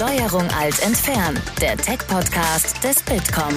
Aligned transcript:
Steuerung 0.00 0.48
Alt 0.58 0.82
entfernen, 0.82 1.38
der 1.60 1.76
Tech-Podcast 1.76 2.82
des 2.82 3.02
Bitkom. 3.02 3.52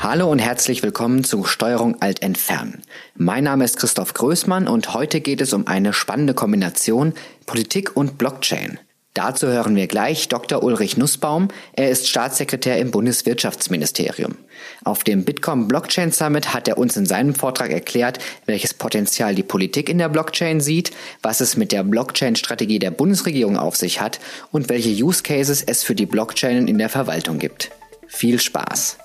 Hallo 0.00 0.28
und 0.28 0.40
herzlich 0.40 0.82
willkommen 0.82 1.22
zu 1.22 1.44
Steuerung 1.44 2.02
Alt 2.02 2.20
entfernen. 2.20 2.82
Mein 3.14 3.44
Name 3.44 3.64
ist 3.64 3.76
Christoph 3.76 4.12
Größmann 4.12 4.66
und 4.66 4.92
heute 4.92 5.20
geht 5.20 5.40
es 5.40 5.52
um 5.52 5.68
eine 5.68 5.92
spannende 5.92 6.34
Kombination 6.34 7.14
Politik 7.46 7.96
und 7.96 8.18
Blockchain. 8.18 8.80
Dazu 9.14 9.48
hören 9.48 9.74
wir 9.74 9.88
gleich 9.88 10.28
Dr. 10.28 10.62
Ulrich 10.62 10.96
Nussbaum. 10.96 11.48
Er 11.72 11.90
ist 11.90 12.08
Staatssekretär 12.08 12.78
im 12.78 12.92
Bundeswirtschaftsministerium. 12.92 14.36
Auf 14.84 15.02
dem 15.02 15.24
Bitcoin 15.24 15.66
Blockchain 15.66 16.12
Summit 16.12 16.54
hat 16.54 16.68
er 16.68 16.78
uns 16.78 16.96
in 16.96 17.06
seinem 17.06 17.34
Vortrag 17.34 17.72
erklärt, 17.72 18.20
welches 18.46 18.72
Potenzial 18.72 19.34
die 19.34 19.42
Politik 19.42 19.88
in 19.88 19.98
der 19.98 20.08
Blockchain 20.08 20.60
sieht, 20.60 20.92
was 21.22 21.40
es 21.40 21.56
mit 21.56 21.72
der 21.72 21.82
Blockchain-Strategie 21.82 22.78
der 22.78 22.92
Bundesregierung 22.92 23.56
auf 23.56 23.74
sich 23.74 24.00
hat 24.00 24.20
und 24.52 24.68
welche 24.68 24.90
Use 24.90 25.24
Cases 25.24 25.60
es 25.60 25.82
für 25.82 25.96
die 25.96 26.06
Blockchain 26.06 26.68
in 26.68 26.78
der 26.78 26.88
Verwaltung 26.88 27.40
gibt. 27.40 27.72
Viel 28.06 28.40
Spaß! 28.40 28.98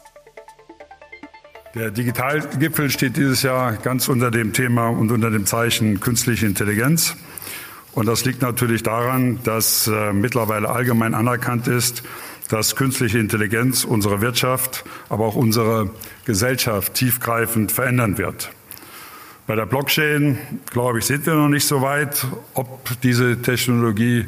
Der 1.74 1.92
Digitalgipfel 1.92 2.90
steht 2.90 3.18
dieses 3.18 3.42
Jahr 3.42 3.74
ganz 3.74 4.08
unter 4.08 4.32
dem 4.32 4.54
Thema 4.54 4.88
und 4.88 5.12
unter 5.12 5.30
dem 5.30 5.46
Zeichen 5.46 6.00
künstliche 6.00 6.46
Intelligenz. 6.46 7.16
Und 7.96 8.08
das 8.08 8.26
liegt 8.26 8.42
natürlich 8.42 8.84
daran, 8.84 9.40
dass 9.44 9.88
äh, 9.88 10.12
mittlerweile 10.12 10.70
allgemein 10.70 11.14
anerkannt 11.14 11.68
ist, 11.68 12.04
dass 12.50 12.76
künstliche 12.76 13.18
Intelligenz 13.20 13.86
unsere 13.86 14.22
Wirtschaft, 14.22 14.84
aber 15.10 15.26
auch 15.26 15.36
unsere 15.36 15.90
Gesellschaft 16.26 16.94
tiefgreifend 16.94 17.72
verändern 17.72 18.18
wird. 18.18 18.52
Bei 19.48 19.56
der 19.56 19.66
Blockchain, 19.66 20.38
glaube 20.72 21.00
ich, 21.00 21.06
sind 21.06 21.26
wir 21.26 21.36
noch 21.36 21.48
nicht 21.48 21.66
so 21.66 21.82
weit, 21.82 22.28
ob 22.54 22.90
diese 23.02 23.42
Technologie 23.42 24.26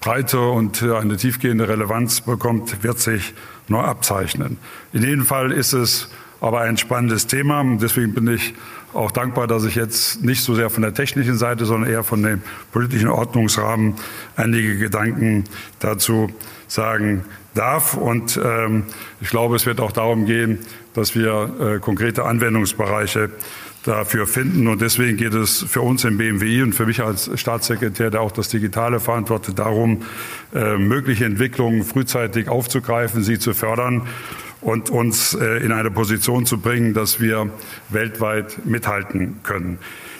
breite 0.00 0.40
und 0.40 0.82
eine 0.82 1.16
tiefgehende 1.16 1.68
Relevanz 1.68 2.20
bekommt, 2.20 2.84
wird 2.84 3.00
sich 3.00 3.34
noch 3.66 3.82
abzeichnen. 3.82 4.58
In 4.92 5.02
jedem 5.02 5.26
Fall 5.26 5.52
ist 5.52 5.72
es 5.72 6.08
aber 6.40 6.60
ein 6.60 6.76
spannendes 6.76 7.26
Thema. 7.26 7.64
Deswegen 7.80 8.14
bin 8.14 8.28
ich 8.28 8.54
auch 8.94 9.10
dankbar, 9.10 9.46
dass 9.46 9.64
ich 9.64 9.74
jetzt 9.74 10.22
nicht 10.24 10.42
so 10.42 10.54
sehr 10.54 10.70
von 10.70 10.82
der 10.82 10.94
technischen 10.94 11.36
Seite, 11.36 11.66
sondern 11.66 11.90
eher 11.90 12.04
von 12.04 12.22
dem 12.22 12.42
politischen 12.72 13.08
Ordnungsrahmen 13.08 13.94
einige 14.36 14.78
Gedanken 14.78 15.44
dazu 15.78 16.30
sagen 16.68 17.24
darf. 17.54 17.94
Und 17.94 18.40
ähm, 18.42 18.84
ich 19.20 19.28
glaube, 19.28 19.56
es 19.56 19.66
wird 19.66 19.80
auch 19.80 19.92
darum 19.92 20.26
gehen, 20.26 20.60
dass 20.94 21.14
wir 21.14 21.50
äh, 21.60 21.78
konkrete 21.80 22.24
Anwendungsbereiche 22.24 23.30
dafür 23.84 24.26
finden. 24.26 24.68
Und 24.68 24.80
deswegen 24.80 25.16
geht 25.16 25.34
es 25.34 25.62
für 25.62 25.80
uns 25.80 26.04
im 26.04 26.18
BMWI 26.18 26.62
und 26.62 26.74
für 26.74 26.86
mich 26.86 27.02
als 27.02 27.30
Staatssekretär, 27.40 28.10
der 28.10 28.20
auch 28.20 28.32
das 28.32 28.48
Digitale 28.48 29.00
verantwortet, 29.00 29.58
darum, 29.58 30.02
äh, 30.54 30.76
mögliche 30.76 31.24
Entwicklungen 31.24 31.84
frühzeitig 31.84 32.48
aufzugreifen, 32.48 33.22
sie 33.22 33.38
zu 33.38 33.54
fördern 33.54 34.02
und 34.60 34.90
uns 34.90 35.34
äh, 35.34 35.64
in 35.64 35.72
eine 35.72 35.90
Position 35.90 36.46
zu 36.46 36.58
bringen, 36.58 36.94
dass 36.94 37.20
wir 37.20 37.50
weltweit 37.90 38.64
mithalten 38.66 39.40
können. 39.42 39.78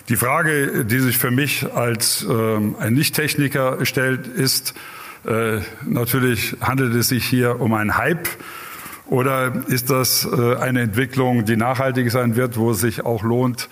Die 0.09 0.17
Frage, 0.17 0.85
die 0.85 1.01
sich 1.01 1.19
für 1.19 1.31
mich 1.31 1.73
als 1.75 2.27
ähm, 2.29 2.77
ein 2.79 2.95
Nicht-Techniker 2.95 3.85
stellt, 3.85 4.27
ist 4.27 4.75
äh, 5.27 5.61
natürlich, 5.85 6.57
handelt 6.61 6.95
es 6.95 7.09
sich 7.09 7.25
hier 7.25 7.61
um 7.61 7.75
einen 7.75 7.97
Hype 7.97 8.29
oder 9.07 9.65
ist 9.69 9.91
das 9.91 10.27
äh, 10.27 10.57
eine 10.57 10.83
Entwicklung, 10.83 11.45
die 11.45 11.57
nachhaltig 11.57 12.11
sein 12.11 12.37
wird, 12.37 12.57
wo 12.57 12.71
es 12.71 12.81
sich 12.81 13.05
auch 13.05 13.23
lohnt, 13.23 13.69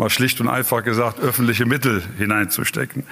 mal 0.00 0.10
schlicht 0.10 0.40
und 0.40 0.48
einfach 0.48 0.82
gesagt, 0.82 1.20
öffentliche 1.20 1.66
Mittel 1.66 2.02
hineinzustecken. 2.18 3.04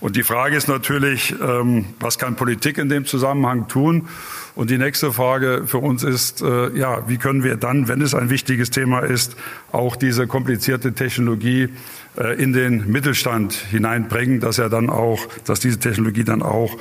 Und 0.00 0.16
die 0.16 0.24
Frage 0.24 0.56
ist 0.56 0.66
natürlich, 0.66 1.34
ähm, 1.40 1.84
was 2.00 2.18
kann 2.18 2.34
Politik 2.34 2.78
in 2.78 2.88
dem 2.88 3.04
Zusammenhang 3.04 3.68
tun? 3.68 4.08
Und 4.56 4.70
die 4.70 4.78
nächste 4.78 5.12
Frage 5.12 5.64
für 5.66 5.78
uns 5.78 6.02
ist, 6.02 6.42
äh, 6.42 6.76
ja, 6.76 7.08
wie 7.08 7.18
können 7.18 7.44
wir 7.44 7.56
dann, 7.56 7.86
wenn 7.86 8.00
es 8.00 8.14
ein 8.14 8.30
wichtiges 8.30 8.70
Thema 8.70 9.00
ist, 9.00 9.36
auch 9.70 9.94
diese 9.94 10.26
komplizierte 10.26 10.92
Technologie 10.92 11.68
äh, 12.16 12.42
in 12.42 12.52
den 12.52 12.90
Mittelstand 12.90 13.52
hineinbringen, 13.52 14.40
dass 14.40 14.58
er 14.58 14.68
dann 14.68 14.90
auch, 14.90 15.20
dass 15.44 15.60
diese 15.60 15.78
Technologie 15.78 16.24
dann 16.24 16.42
auch 16.42 16.76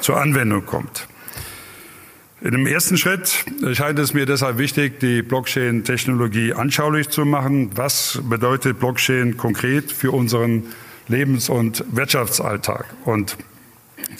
zur 0.00 0.20
Anwendung 0.20 0.64
kommt. 0.64 1.08
In 2.40 2.52
dem 2.52 2.68
ersten 2.68 2.96
Schritt 2.96 3.46
scheint 3.72 3.98
es 3.98 4.14
mir 4.14 4.24
deshalb 4.24 4.58
wichtig, 4.58 5.00
die 5.00 5.22
Blockchain-Technologie 5.22 6.52
anschaulich 6.52 7.08
zu 7.08 7.24
machen. 7.24 7.72
Was 7.74 8.20
bedeutet 8.22 8.78
Blockchain 8.78 9.36
konkret 9.36 9.90
für 9.90 10.12
unseren 10.12 10.62
Lebens- 11.08 11.48
und 11.48 11.84
Wirtschaftsalltag? 11.90 12.86
Und 13.04 13.36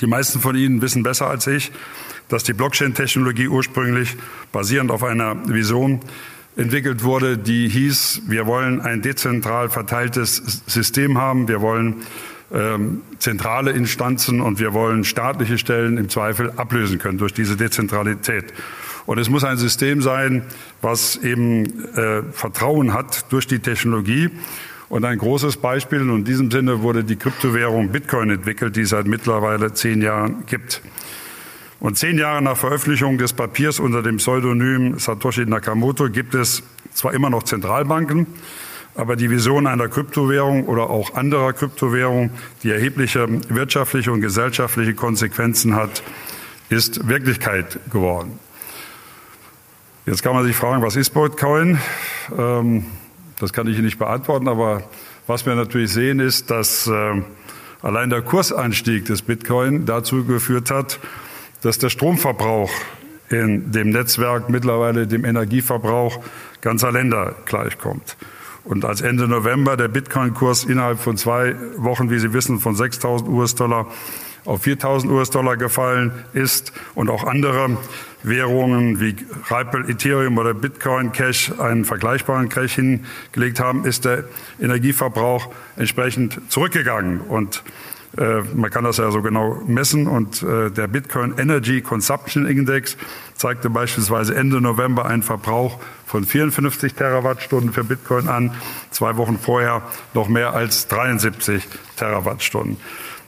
die 0.01 0.09
meisten 0.09 0.41
von 0.41 0.57
Ihnen 0.57 0.83
wissen 0.83 1.05
besser 1.05 1.29
als 1.29 1.47
ich, 1.47 1.71
dass 2.29 2.43
die 2.43 2.55
Blockchain-Technologie 2.55 3.47
ursprünglich 3.47 4.17
basierend 4.51 4.91
auf 4.91 5.05
einer 5.05 5.37
Vision 5.49 6.01
entwickelt 6.57 7.05
wurde, 7.05 7.39
die 7.39 7.69
hieß, 7.69 8.23
wir 8.27 8.47
wollen 8.47 8.81
ein 8.81 9.01
dezentral 9.01 9.71
verteiltes 9.71 10.63
System 10.67 11.19
haben, 11.19 11.47
wir 11.47 11.61
wollen 11.61 12.03
ähm, 12.53 13.03
zentrale 13.19 13.73
Instanzen 13.73 14.41
und 14.41 14.59
wir 14.59 14.73
wollen 14.73 15.05
staatliche 15.05 15.59
Stellen 15.59 15.99
im 15.99 16.09
Zweifel 16.09 16.53
ablösen 16.57 16.99
können 16.99 17.19
durch 17.19 17.35
diese 17.35 17.57
Dezentralität. 17.57 18.53
Und 19.07 19.19
es 19.19 19.31
muss 19.31 19.45
ein 19.45 19.57
System 19.57 20.03
sein, 20.03 20.43
was 20.83 21.17
eben 21.17 21.65
äh, 21.95 22.23
Vertrauen 22.33 22.93
hat 22.93 23.33
durch 23.33 23.47
die 23.47 23.59
Technologie. 23.59 24.31
Und 24.89 25.05
ein 25.05 25.19
großes 25.19 25.59
Beispiel, 25.59 26.01
und 26.01 26.11
in 26.11 26.25
diesem 26.25 26.51
Sinne 26.51 26.83
wurde 26.83 27.05
die 27.05 27.17
Kryptowährung 27.17 27.89
Bitcoin 27.89 28.31
entwickelt, 28.31 28.77
die 28.77 28.83
es 28.83 28.91
seit 28.91 29.07
mittlerweile 29.07 29.73
zehn 29.75 30.01
Jahren 30.01 30.45
gibt. 30.47 30.81
Und 31.81 31.97
zehn 31.97 32.19
Jahre 32.19 32.43
nach 32.43 32.57
Veröffentlichung 32.57 33.19
des 33.19 33.33
Papiers 33.33 33.79
unter 33.79 34.03
dem 34.03 34.17
Pseudonym 34.17 34.99
Satoshi 34.99 35.47
Nakamoto 35.47 36.11
gibt 36.11 36.35
es 36.35 36.63
zwar 36.93 37.15
immer 37.15 37.31
noch 37.31 37.45
Zentralbanken, 37.45 38.27
aber 38.99 39.15
die 39.15 39.31
Vision 39.31 39.69
einer 39.69 39.87
Kryptowährung 39.87 40.67
oder 40.67 40.91
auch 40.91 41.15
anderer 41.15 41.53
Kryptowährung, 41.53 42.31
die 42.65 42.73
erhebliche 42.73 43.29
wirtschaftliche 43.49 44.11
und 44.11 44.21
gesellschaftliche 44.23 44.93
Konsequenzen 44.95 45.77
hat, 45.77 46.03
ist 46.69 47.09
Wirklichkeit 47.09 47.79
geworden. 47.93 48.41
Jetzt 50.05 50.25
kann 50.25 50.35
man 50.35 50.45
sich 50.45 50.57
fragen, 50.57 50.83
was 50.83 50.97
ist 50.97 51.11
Bitcoin? 51.11 51.79
Ähm, 52.37 52.87
das 53.39 53.53
kann 53.53 53.69
ich 53.69 53.75
Ihnen 53.75 53.85
nicht 53.85 54.01
beantworten, 54.01 54.49
aber 54.49 54.83
was 55.29 55.47
wir 55.47 55.55
natürlich 55.55 55.93
sehen, 55.93 56.19
ist, 56.19 56.51
dass 56.51 56.89
äh, 56.89 57.23
allein 57.83 58.11
der 58.11 58.23
Kursanstieg 58.23 59.05
des 59.05 59.23
Bitcoin 59.23 59.87
dazu 59.87 60.25
geführt 60.25 60.73
hat, 60.73 60.99
dass 61.63 61.79
der 61.79 61.91
Stromverbrauch 61.91 62.73
in 63.31 63.71
dem 63.71 63.91
Netzwerk 63.91 64.49
mittlerweile 64.49 65.07
dem 65.07 65.25
Energieverbrauch 65.25 66.19
ganzer 66.63 66.91
Länder 66.91 67.37
gleichkommt. 67.45 68.17
Und 68.69 68.85
als 68.85 69.01
Ende 69.01 69.27
November 69.27 69.79
der 69.79 69.89
Bitcoin-Kurs 69.89 70.65
innerhalb 70.65 70.99
von 70.99 71.17
zwei 71.17 71.57
Wochen, 71.79 72.11
wie 72.11 72.19
Sie 72.19 72.35
wissen, 72.35 72.61
von 72.61 72.77
6.000 72.77 73.27
US-Dollar 73.27 73.87
auf 74.45 74.67
4.000 74.67 75.09
US-Dollar 75.11 75.57
gefallen 75.57 76.13
ist 76.35 76.75
und 76.95 77.09
auch 77.09 77.25
andere 77.25 77.79
Währungen 78.23 79.01
wie 79.01 79.17
Ripple, 79.51 79.89
Ethereum 79.89 80.37
oder 80.37 80.53
Bitcoin 80.53 81.13
Cash 81.13 81.53
einen 81.59 81.87
vergleichbaren 81.87 82.51
Crash 82.51 82.75
hingelegt 82.75 83.59
haben, 83.59 83.87
ist 83.87 84.05
der 84.05 84.25
Energieverbrauch 84.61 85.49
entsprechend 85.77 86.39
zurückgegangen. 86.51 87.23
Und 87.23 87.63
man 88.55 88.71
kann 88.71 88.85
das 88.85 88.97
ja 88.97 89.11
so 89.11 89.23
genau 89.23 89.63
messen 89.67 90.07
und 90.07 90.43
äh, 90.43 90.71
der 90.71 90.89
Bitcoin 90.89 91.35
Energy 91.39 91.83
Consumption 91.83 92.47
Index 92.47 92.97
zeigte 93.35 93.71
beispielsweise 93.71 94.35
Ende 94.35 94.61
November 94.61 95.05
einen 95.07 95.23
Verbrauch 95.23 95.79
von 96.07 96.25
54 96.25 96.95
Terawattstunden 96.95 97.73
für 97.73 97.85
Bitcoin 97.85 98.29
an, 98.29 98.53
zwei 98.91 99.17
Wochen 99.17 99.39
vorher 99.39 99.83
noch 100.15 100.29
mehr 100.29 100.55
als 100.55 100.89
73 100.89 101.69
Terawattstunden. 101.97 102.79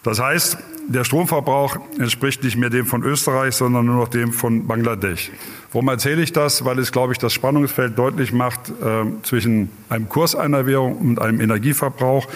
Das 0.02 0.18
heißt, 0.18 0.56
der 0.88 1.04
Stromverbrauch 1.04 1.76
entspricht 1.98 2.42
nicht 2.42 2.56
mehr 2.56 2.70
dem 2.70 2.86
von 2.86 3.04
Österreich, 3.04 3.54
sondern 3.54 3.86
nur 3.86 3.96
noch 3.96 4.08
dem 4.08 4.32
von 4.32 4.66
Bangladesch. 4.66 5.30
Warum 5.72 5.88
erzähle 5.88 6.22
ich 6.22 6.32
das? 6.32 6.64
Weil 6.64 6.78
es, 6.78 6.90
glaube 6.90 7.12
ich, 7.12 7.18
das 7.18 7.32
Spannungsfeld 7.32 7.96
deutlich 7.96 8.32
macht 8.32 8.70
äh, 8.70 9.04
zwischen 9.22 9.70
einem 9.88 10.08
Kurs 10.08 10.34
einer 10.34 10.66
Währung 10.66 10.96
und 10.96 11.20
einem 11.20 11.40
Energieverbrauch 11.40 12.26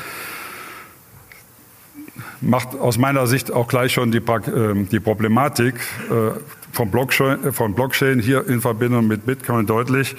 macht 2.44 2.75
aus 2.75 2.99
meiner 2.99 3.26
Sicht 3.26 3.52
auch 3.52 3.69
gleich 3.69 3.93
schon 3.93 4.12
die, 4.12 4.23
ähm, 4.55 4.88
die 4.88 5.00
Problematik 5.00 5.75
äh, 6.11 6.38
von 6.73 6.91
Blockchain, 6.91 7.52
von 7.52 7.75
Blockchain 7.75 8.19
hier 8.19 8.46
in 8.46 8.61
Verbindung 8.61 9.06
mit 9.06 9.26
Bitcoin 9.26 9.67
deutlich, 9.67 10.17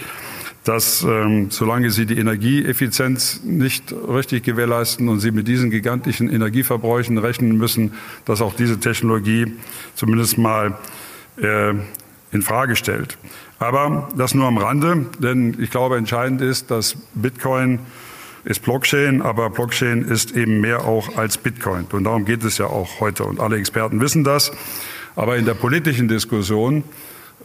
dass 0.63 1.04
ähm, 1.04 1.51
solange 1.51 1.92
sie 1.92 2.06
die 2.06 2.18
Energieeffizienz 2.18 3.42
nicht 3.44 3.94
richtig 3.94 4.44
gewährleisten 4.44 5.10
und 5.10 5.19
sie 5.19 5.31
mit 5.31 5.48
diesen 5.48 5.69
gigantischen 5.69 6.31
Energieverbräuchen 6.31 7.18
rechnen 7.18 7.57
müssen, 7.57 7.94
dass 8.25 8.42
auch 8.42 8.56
diese 8.56 8.80
Technologie 8.80 9.54
zumindest 9.95 10.38
mal 10.38 10.77
äh, 11.38 11.74
in 12.31 12.42
Frage 12.42 12.75
stellt. 12.75 13.18
Aber 13.60 14.10
das 14.18 14.33
nur 14.33 14.48
am 14.48 14.57
Rande, 14.57 15.06
denn 15.19 15.57
ich 15.60 15.72
glaube, 15.72 15.98
entscheidend 15.98 16.42
ist, 16.42 16.72
dass 16.72 16.98
Bitcoin 17.13 17.80
ist 18.45 18.62
Blockchain, 18.62 19.21
aber 19.21 19.50
Blockchain 19.50 20.03
ist 20.03 20.36
eben 20.36 20.62
mehr 20.62 20.86
auch 20.86 21.18
als 21.18 21.38
Bitcoin. 21.38 21.86
Und 21.92 22.03
darum 22.06 22.25
geht 22.25 22.44
es 22.44 22.59
ja 22.59 22.68
auch 22.68 23.00
heute. 23.00 23.24
Und 23.24 23.39
alle 23.39 23.57
Experten 23.57 24.00
wissen 24.00 24.24
das. 24.24 24.51
Aber 25.15 25.36
in 25.38 25.45
der 25.45 25.56
politischen 25.56 26.07
Diskussion 26.07 26.83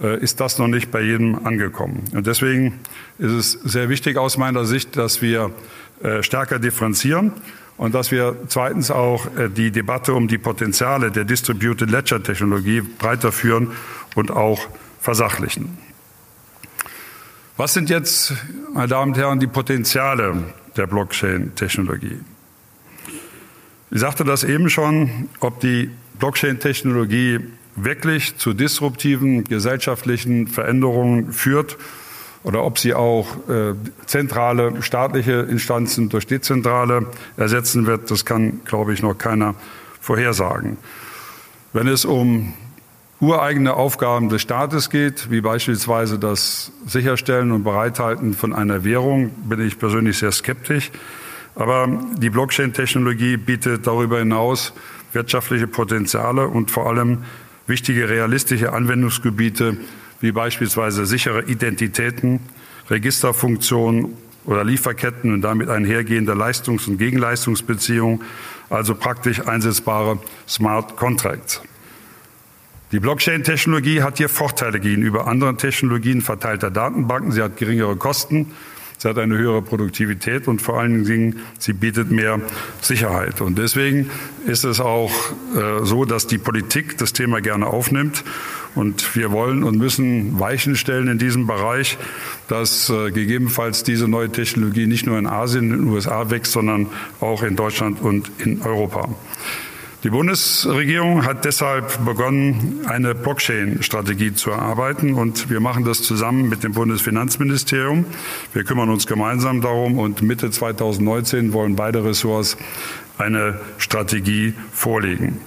äh, 0.03 0.21
ist 0.21 0.41
das 0.41 0.59
noch 0.59 0.69
nicht 0.69 0.91
bei 0.91 1.01
jedem 1.01 1.47
angekommen. 1.47 2.05
Und 2.13 2.27
deswegen 2.27 2.81
ist 3.19 3.33
es 3.33 3.53
sehr 3.53 3.89
wichtig 3.89 4.19
aus 4.19 4.37
meiner 4.37 4.67
Sicht, 4.67 4.97
dass 4.97 5.23
wir 5.23 5.51
äh, 6.03 6.23
stärker 6.23 6.59
differenzieren 6.59 7.33
und 7.79 7.95
dass 7.95 8.11
wir 8.11 8.37
zweitens 8.49 8.91
auch 8.91 9.27
äh, 9.39 9.49
die 9.49 9.71
Debatte 9.71 10.13
um 10.13 10.29
die 10.29 10.39
Potenziale 10.39 11.11
der 11.11 11.25
Distributed 11.25 11.91
Ledger 11.91 12.23
Technologie 12.23 12.83
breiter 12.83 13.33
führen 13.33 13.73
und 14.15 14.31
auch 14.31 14.61
versachlichen. 15.01 15.79
Was 17.57 17.75
sind 17.75 17.89
jetzt, 17.89 18.35
meine 18.73 18.89
Damen 18.89 19.13
und 19.13 19.19
Herren, 19.19 19.41
die 19.41 19.47
Potenziale 19.47 20.45
der 20.81 20.87
Blockchain-Technologie? 20.87 22.21
Ich 23.91 24.01
sagte 24.01 24.25
das 24.25 24.45
eben 24.45 24.71
schon, 24.71 25.29
ob 25.41 25.61
die 25.61 25.91
Blockchain-Technologie 26.19 27.41
wirklich 27.77 28.37
zu 28.39 28.55
disruptiven 28.55 29.45
gesellschaftlichen 29.45 30.47
Veränderungen 30.47 31.33
führt 31.33 31.77
oder 32.45 32.65
ob 32.65 32.79
sie 32.79 32.95
auch 32.95 33.27
äh, 33.49 33.75
zentrale 34.07 34.83
staatliche 34.83 35.41
Instanzen 35.41 36.09
durch 36.09 36.27
dezentrale 36.27 37.07
ersetzen 37.37 37.87
wird, 37.87 38.11
das 38.11 38.25
kann, 38.25 38.61
glaube 38.65 38.95
ich, 38.95 39.03
noch 39.03 39.19
keiner 39.19 39.55
vorhersagen. 40.01 40.79
Wenn 41.75 41.89
es 41.89 42.07
um 42.07 42.55
ureigene 43.21 43.75
Aufgaben 43.75 44.31
des 44.31 44.43
Staates 44.43 44.89
geht, 44.89 45.31
wie 45.31 45.41
beispielsweise 45.41 46.19
das 46.19 46.73
Sicherstellen 46.87 47.53
und 47.53 47.65
Bereithalten 47.65 48.35
von 48.35 48.55
einer 48.55 48.83
Währung, 48.83 49.31
bin 49.45 49.61
ich 49.67 49.79
persönlich 49.79 50.19
sehr 50.19 50.33
skeptisch. 50.33 50.91
Aber 51.55 51.89
die 52.17 52.31
Blockchain-Technologie 52.31 53.37
bietet 53.37 53.87
darüber 53.87 54.19
hinaus 54.19 54.73
wirtschaftliche 55.13 55.67
Potenziale 55.67 56.47
und 56.49 56.71
vor 56.71 56.89
allem 56.89 57.25
wichtige 57.67 58.09
realistische 58.09 58.73
Anwendungsgebiete 58.73 59.77
wie 60.21 60.33
beispielsweise 60.33 61.07
sichere 61.07 61.45
Identitäten, 61.45 62.41
Registerfunktionen 62.89 64.17
oder 64.45 64.65
Lieferketten 64.65 65.33
und 65.33 65.43
damit 65.43 65.69
einhergehende 65.69 66.33
Leistungs- 66.33 66.89
und 66.89 66.99
Gegenleistungsbeziehungen, 66.99 68.23
also 68.71 68.95
praktisch 68.95 69.47
einsetzbare 69.47 70.19
Smart 70.47 70.97
Contracts. 70.97 71.63
Die 72.93 72.99
Blockchain-Technologie 72.99 74.03
hat 74.03 74.19
hier 74.19 74.29
Vorteile 74.29 74.81
gegenüber 74.81 75.29
anderen 75.29 75.59
Technologien 75.59 76.23
verteilter 76.23 76.73
Datenbanken. 76.73 77.31
Sie 77.31 77.41
hat 77.41 77.57
geringere 77.57 77.95
Kosten, 77.95 78.51
sie 78.99 79.09
hat 79.09 79.17
eine 79.17 79.39
höhere 79.39 79.63
Produktivität 79.63 80.49
und 80.49 80.61
vor 80.61 80.81
allen 80.81 81.05
Dingen, 81.05 81.39
sie 81.57 81.73
bietet 81.73 82.11
mehr 82.11 82.41
Sicherheit. 82.81 83.43
Und 83.43 83.59
deswegen 83.59 84.11
ist 84.45 84.65
es 84.65 84.81
auch 84.81 85.13
äh, 85.55 85.85
so, 85.85 86.05
dass 86.05 86.27
die 86.27 86.39
Politik 86.39 86.99
das 86.99 87.13
Thema 87.13 87.41
gerne 87.41 87.69
aufnimmt. 87.69 88.25
Und 88.75 89.15
wir 89.15 89.31
wollen 89.31 89.63
und 89.63 89.79
müssen 89.79 90.41
Weichen 90.41 90.75
stellen 90.75 91.07
in 91.07 91.19
diesem 91.19 91.47
Bereich, 91.47 91.97
dass 92.49 92.91
äh, 92.91 93.13
gegebenenfalls 93.13 93.85
diese 93.85 94.09
neue 94.09 94.31
Technologie 94.31 94.89
nicht 94.89 95.07
nur 95.07 95.17
in 95.17 95.29
Asien, 95.29 95.71
in 95.71 95.79
den 95.79 95.89
USA 95.89 96.29
wächst, 96.31 96.51
sondern 96.51 96.89
auch 97.21 97.45
in 97.45 97.55
Deutschland 97.55 98.01
und 98.01 98.33
in 98.39 98.63
Europa. 98.63 99.09
Die 100.03 100.09
Bundesregierung 100.09 101.27
hat 101.27 101.45
deshalb 101.45 102.07
begonnen, 102.07 102.87
eine 102.87 103.15
Blockchain-Strategie 103.15 104.33
zu 104.33 104.51
erarbeiten 104.51 105.13
und 105.13 105.51
wir 105.51 105.61
machen 105.61 105.85
das 105.85 106.03
zusammen 106.03 106.49
mit 106.49 106.65
dem 106.65 106.73
Bundesfinanzministerium. 106.73 108.07
Wir 108.55 108.65
kümmern 108.65 108.89
uns 108.89 109.07
gemeinsam 109.07 109.61
darum 109.61 109.99
und 109.99 110.23
Mitte 110.23 110.51
2019 110.51 111.53
wollen 111.53 111.77
beide 111.77 112.03
Ressorts 112.03 112.57
eine 113.19 113.61
Strategie 113.77 114.55
vorlegen. 114.73 115.39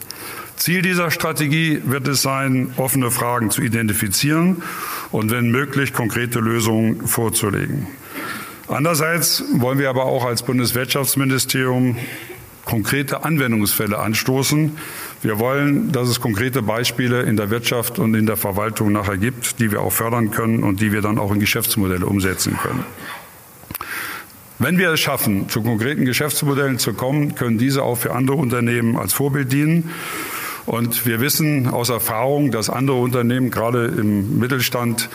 Ziel 0.55 0.83
dieser 0.83 1.09
Strategie 1.09 1.81
wird 1.85 2.07
es 2.07 2.21
sein, 2.21 2.73
offene 2.77 3.09
Fragen 3.09 3.49
zu 3.49 3.63
identifizieren 3.63 4.61
und 5.11 5.31
wenn 5.31 5.49
möglich 5.49 5.93
konkrete 5.93 6.39
Lösungen 6.39 7.07
vorzulegen. 7.07 7.87
Andererseits 8.67 9.43
wollen 9.55 9.79
wir 9.79 9.89
aber 9.89 10.05
auch 10.05 10.25
als 10.25 10.43
Bundeswirtschaftsministerium 10.43 11.97
konkrete 12.73 13.23
Anwendungsfälle 13.23 13.99
anstoßen. 13.99 14.75
Wir 15.21 15.37
wollen, 15.37 15.91
dass 15.91 16.09
es 16.09 16.19
konkrete 16.19 16.63
Beispiele 16.63 17.21
in 17.21 17.37
der 17.37 17.51
Wirtschaft 17.51 17.99
und 17.99 18.15
in 18.15 18.25
der 18.25 18.35
Verwaltung 18.35 18.91
nachher 18.91 19.17
gibt, 19.17 19.59
die 19.59 19.71
wir 19.71 19.81
auch 19.81 19.91
fördern 19.91 20.31
können 20.31 20.63
und 20.63 20.81
die 20.81 20.91
wir 20.91 21.01
dann 21.03 21.19
auch 21.19 21.31
in 21.31 21.39
Geschäftsmodelle 21.39 22.07
umsetzen 22.07 22.57
können. 22.57 22.83
Wenn 24.57 24.79
wir 24.79 24.89
es 24.89 25.01
schaffen, 25.01 25.49
zu 25.49 25.61
konkreten 25.61 26.05
Geschäftsmodellen 26.05 26.79
zu 26.79 26.95
kommen, 26.95 27.35
können 27.35 27.59
diese 27.59 27.83
auch 27.83 27.99
für 27.99 28.15
andere 28.15 28.37
Unternehmen 28.37 28.97
als 28.97 29.13
Vorbild 29.13 29.51
dienen. 29.51 29.91
Und 30.65 31.05
wir 31.05 31.19
wissen 31.19 31.67
aus 31.67 31.89
Erfahrung, 31.89 32.49
dass 32.49 32.71
andere 32.71 32.97
Unternehmen, 32.97 33.51
gerade 33.51 33.85
im 33.85 34.39
Mittelstand, 34.39 35.09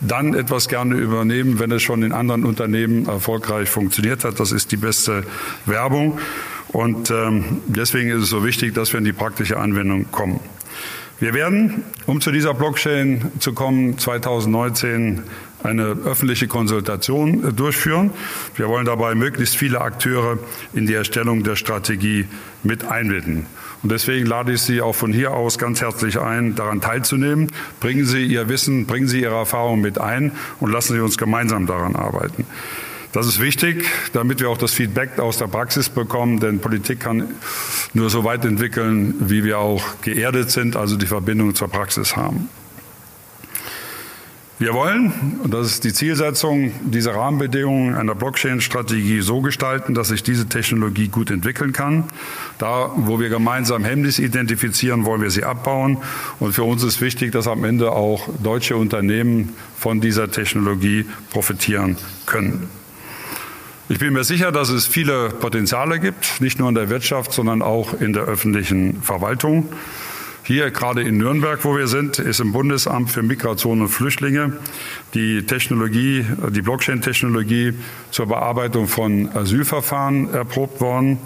dann 0.00 0.34
etwas 0.34 0.66
gerne 0.66 0.96
übernehmen, 0.96 1.60
wenn 1.60 1.70
es 1.70 1.82
schon 1.82 2.02
in 2.02 2.10
anderen 2.10 2.44
Unternehmen 2.44 3.06
erfolgreich 3.06 3.68
funktioniert 3.68 4.24
hat. 4.24 4.40
Das 4.40 4.50
ist 4.50 4.72
die 4.72 4.78
beste 4.78 5.24
Werbung. 5.66 6.18
Und 6.74 7.12
ähm, 7.12 7.60
deswegen 7.66 8.10
ist 8.10 8.24
es 8.24 8.30
so 8.30 8.44
wichtig, 8.44 8.74
dass 8.74 8.92
wir 8.92 8.98
in 8.98 9.04
die 9.04 9.12
praktische 9.12 9.58
Anwendung 9.58 10.10
kommen. 10.10 10.40
Wir 11.20 11.32
werden, 11.32 11.84
um 12.06 12.20
zu 12.20 12.32
dieser 12.32 12.52
Blockchain 12.52 13.30
zu 13.38 13.52
kommen, 13.52 13.96
2019 13.96 15.22
eine 15.62 15.96
öffentliche 16.04 16.48
Konsultation 16.48 17.44
äh, 17.44 17.52
durchführen. 17.52 18.10
Wir 18.56 18.68
wollen 18.68 18.86
dabei 18.86 19.14
möglichst 19.14 19.56
viele 19.56 19.82
Akteure 19.82 20.36
in 20.72 20.86
die 20.86 20.94
Erstellung 20.94 21.44
der 21.44 21.54
Strategie 21.54 22.26
mit 22.64 22.84
einbinden. 22.84 23.46
Und 23.84 23.92
deswegen 23.92 24.26
lade 24.26 24.52
ich 24.52 24.62
Sie 24.62 24.80
auch 24.80 24.96
von 24.96 25.12
hier 25.12 25.30
aus 25.30 25.58
ganz 25.58 25.80
herzlich 25.80 26.18
ein, 26.18 26.56
daran 26.56 26.80
teilzunehmen. 26.80 27.52
Bringen 27.78 28.04
Sie 28.04 28.24
Ihr 28.24 28.48
Wissen, 28.48 28.86
bringen 28.86 29.06
Sie 29.06 29.20
Ihre 29.20 29.36
Erfahrungen 29.36 29.80
mit 29.80 30.00
ein 30.00 30.32
und 30.58 30.72
lassen 30.72 30.94
Sie 30.94 31.00
uns 31.00 31.18
gemeinsam 31.18 31.66
daran 31.66 31.94
arbeiten. 31.94 32.44
Das 33.14 33.28
ist 33.28 33.40
wichtig, 33.40 33.84
damit 34.12 34.40
wir 34.40 34.50
auch 34.50 34.58
das 34.58 34.72
Feedback 34.72 35.20
aus 35.20 35.38
der 35.38 35.46
Praxis 35.46 35.88
bekommen, 35.88 36.40
denn 36.40 36.58
Politik 36.58 36.98
kann 36.98 37.28
nur 37.92 38.10
so 38.10 38.24
weit 38.24 38.44
entwickeln, 38.44 39.14
wie 39.20 39.44
wir 39.44 39.60
auch 39.60 39.84
geerdet 40.02 40.50
sind, 40.50 40.74
also 40.74 40.96
die 40.96 41.06
Verbindung 41.06 41.54
zur 41.54 41.68
Praxis 41.68 42.16
haben. 42.16 42.48
Wir 44.58 44.74
wollen, 44.74 45.12
und 45.44 45.54
das 45.54 45.68
ist 45.68 45.84
die 45.84 45.92
Zielsetzung, 45.92 46.72
diese 46.82 47.14
Rahmenbedingungen 47.14 47.94
einer 47.94 48.16
Blockchain-Strategie 48.16 49.20
so 49.20 49.42
gestalten, 49.42 49.94
dass 49.94 50.08
sich 50.08 50.24
diese 50.24 50.48
Technologie 50.48 51.06
gut 51.06 51.30
entwickeln 51.30 51.72
kann. 51.72 52.04
Da, 52.58 52.90
wo 52.96 53.20
wir 53.20 53.28
gemeinsam 53.28 53.84
Hemmnis 53.84 54.18
identifizieren, 54.18 55.04
wollen 55.04 55.22
wir 55.22 55.30
sie 55.30 55.44
abbauen. 55.44 55.98
Und 56.40 56.52
für 56.52 56.64
uns 56.64 56.82
ist 56.82 57.00
wichtig, 57.00 57.30
dass 57.30 57.46
am 57.46 57.62
Ende 57.62 57.92
auch 57.92 58.28
deutsche 58.42 58.76
Unternehmen 58.76 59.54
von 59.78 60.00
dieser 60.00 60.32
Technologie 60.32 61.04
profitieren 61.30 61.96
können. 62.26 62.68
Ich 63.90 63.98
bin 63.98 64.14
mir 64.14 64.24
sicher, 64.24 64.50
dass 64.50 64.70
es 64.70 64.86
viele 64.86 65.28
Potenziale 65.28 66.00
gibt, 66.00 66.40
nicht 66.40 66.58
nur 66.58 66.70
in 66.70 66.74
der 66.74 66.88
Wirtschaft, 66.88 67.34
sondern 67.34 67.60
auch 67.60 67.92
in 68.00 68.14
der 68.14 68.22
öffentlichen 68.22 69.02
Verwaltung. 69.02 69.68
Hier 70.42 70.70
gerade 70.70 71.02
in 71.02 71.18
Nürnberg, 71.18 71.62
wo 71.66 71.76
wir 71.76 71.86
sind, 71.86 72.18
ist 72.18 72.40
im 72.40 72.52
Bundesamt 72.52 73.10
für 73.10 73.22
Migration 73.22 73.82
und 73.82 73.88
Flüchtlinge 73.88 74.54
die 75.12 75.44
Technologie, 75.44 76.24
die 76.48 76.62
Blockchain-Technologie 76.62 77.74
zur 78.10 78.26
Bearbeitung 78.26 78.88
von 78.88 79.28
Asylverfahren 79.34 80.32
erprobt 80.32 80.80
worden 80.80 81.18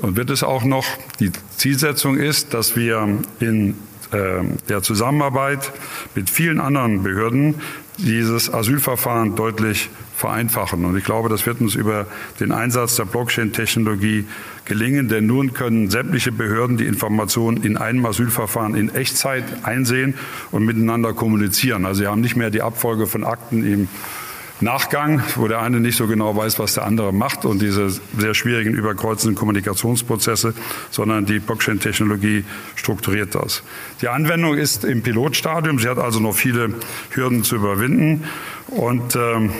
und 0.00 0.16
wird 0.16 0.30
es 0.30 0.44
auch 0.44 0.62
noch. 0.62 0.86
Die 1.18 1.32
Zielsetzung 1.56 2.18
ist, 2.18 2.54
dass 2.54 2.76
wir 2.76 3.18
in 3.40 3.70
äh, 4.12 4.44
der 4.68 4.82
Zusammenarbeit 4.82 5.72
mit 6.14 6.30
vielen 6.30 6.60
anderen 6.60 7.02
Behörden 7.02 7.56
dieses 7.98 8.52
Asylverfahren 8.52 9.34
deutlich 9.34 9.90
vereinfachen. 10.16 10.84
Und 10.84 10.96
ich 10.96 11.04
glaube, 11.04 11.28
das 11.28 11.46
wird 11.46 11.60
uns 11.60 11.74
über 11.74 12.06
den 12.40 12.52
Einsatz 12.52 12.96
der 12.96 13.04
Blockchain-Technologie 13.04 14.26
gelingen, 14.64 15.08
denn 15.08 15.26
nun 15.26 15.52
können 15.52 15.90
sämtliche 15.90 16.32
Behörden 16.32 16.76
die 16.76 16.86
Informationen 16.86 17.62
in 17.62 17.76
einem 17.76 18.06
Asylverfahren 18.06 18.74
in 18.74 18.94
Echtzeit 18.94 19.44
einsehen 19.64 20.14
und 20.50 20.64
miteinander 20.64 21.12
kommunizieren. 21.12 21.84
Also 21.84 22.02
sie 22.02 22.06
haben 22.06 22.20
nicht 22.20 22.36
mehr 22.36 22.50
die 22.50 22.62
Abfolge 22.62 23.06
von 23.06 23.24
Akten 23.24 23.66
im 23.66 23.88
Nachgang, 24.60 25.20
wo 25.34 25.48
der 25.48 25.60
eine 25.60 25.80
nicht 25.80 25.96
so 25.96 26.06
genau 26.06 26.36
weiß, 26.36 26.60
was 26.60 26.74
der 26.74 26.84
andere 26.84 27.12
macht 27.12 27.44
und 27.44 27.60
diese 27.60 27.90
sehr 27.90 28.34
schwierigen 28.34 28.72
überkreuzenden 28.72 29.34
Kommunikationsprozesse, 29.34 30.54
sondern 30.90 31.26
die 31.26 31.40
Blockchain-Technologie 31.40 32.44
strukturiert 32.76 33.34
das. 33.34 33.64
Die 34.00 34.08
Anwendung 34.08 34.54
ist 34.56 34.84
im 34.84 35.02
Pilotstadium. 35.02 35.80
Sie 35.80 35.88
hat 35.88 35.98
also 35.98 36.20
noch 36.20 36.34
viele 36.34 36.72
Hürden 37.10 37.42
zu 37.42 37.56
überwinden 37.56 38.24
und 38.68 39.16
ähm, 39.16 39.50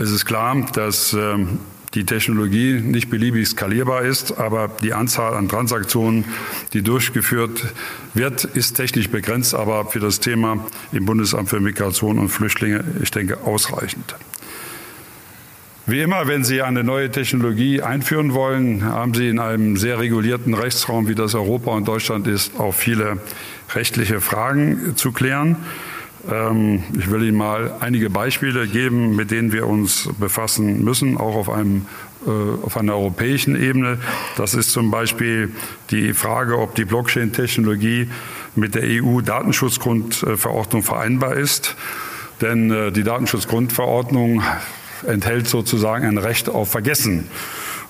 es 0.00 0.10
ist 0.10 0.26
klar, 0.26 0.56
dass 0.72 1.12
ähm, 1.14 1.58
die 1.94 2.04
Technologie 2.04 2.74
nicht 2.74 3.10
beliebig 3.10 3.48
skalierbar 3.48 4.02
ist, 4.02 4.38
aber 4.38 4.70
die 4.82 4.92
Anzahl 4.92 5.34
an 5.34 5.48
Transaktionen, 5.48 6.24
die 6.72 6.82
durchgeführt 6.82 7.72
wird, 8.14 8.44
ist 8.44 8.74
technisch 8.74 9.08
begrenzt, 9.08 9.54
aber 9.54 9.86
für 9.86 9.98
das 9.98 10.20
Thema 10.20 10.64
im 10.92 11.04
Bundesamt 11.04 11.48
für 11.48 11.60
Migration 11.60 12.18
und 12.18 12.28
Flüchtlinge, 12.28 12.84
ich 13.02 13.10
denke, 13.10 13.38
ausreichend. 13.44 14.14
Wie 15.86 16.02
immer, 16.02 16.28
wenn 16.28 16.44
Sie 16.44 16.62
eine 16.62 16.84
neue 16.84 17.10
Technologie 17.10 17.82
einführen 17.82 18.34
wollen, 18.34 18.84
haben 18.84 19.12
Sie 19.14 19.28
in 19.28 19.40
einem 19.40 19.76
sehr 19.76 19.98
regulierten 19.98 20.54
Rechtsraum, 20.54 21.08
wie 21.08 21.16
das 21.16 21.34
Europa 21.34 21.72
und 21.72 21.88
Deutschland 21.88 22.28
ist, 22.28 22.52
auch 22.60 22.74
viele 22.74 23.18
rechtliche 23.74 24.20
Fragen 24.20 24.94
zu 24.94 25.10
klären. 25.10 25.56
Ähm, 26.30 26.82
ich 26.98 27.10
will 27.10 27.22
Ihnen 27.22 27.36
mal 27.36 27.72
einige 27.80 28.10
Beispiele 28.10 28.66
geben, 28.66 29.16
mit 29.16 29.30
denen 29.30 29.52
wir 29.52 29.66
uns 29.66 30.08
befassen 30.18 30.84
müssen, 30.84 31.16
auch 31.16 31.34
auf, 31.34 31.48
einem, 31.48 31.86
äh, 32.26 32.30
auf 32.64 32.76
einer 32.76 32.94
europäischen 32.94 33.60
Ebene. 33.60 33.98
Das 34.36 34.54
ist 34.54 34.70
zum 34.72 34.90
Beispiel 34.90 35.52
die 35.90 36.12
Frage, 36.12 36.58
ob 36.58 36.74
die 36.74 36.84
Blockchain-Technologie 36.84 38.08
mit 38.56 38.74
der 38.74 38.82
EU-Datenschutzgrundverordnung 38.84 40.82
vereinbar 40.82 41.34
ist. 41.34 41.76
Denn 42.40 42.70
äh, 42.70 42.92
die 42.92 43.04
Datenschutzgrundverordnung 43.04 44.42
enthält 45.06 45.48
sozusagen 45.48 46.06
ein 46.06 46.18
Recht 46.18 46.48
auf 46.48 46.70
Vergessen. 46.70 47.28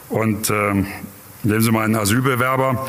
Und 0.08 0.50
äh, 0.50 0.74
nehmen 1.42 1.60
Sie 1.60 1.70
mal 1.70 1.84
einen 1.84 1.96
Asylbewerber, 1.96 2.88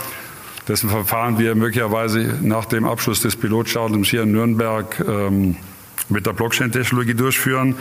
dessen 0.71 0.89
Verfahren 0.89 1.37
wir 1.37 1.53
möglicherweise 1.53 2.39
nach 2.41 2.63
dem 2.63 2.85
Abschluss 2.85 3.21
des 3.21 3.35
Pilotstadiums 3.35 4.07
hier 4.07 4.23
in 4.23 4.31
Nürnberg 4.31 5.03
ähm, 5.05 5.57
mit 6.07 6.25
der 6.25 6.31
Blockchain-Technologie 6.31 7.13
durchführen. 7.13 7.75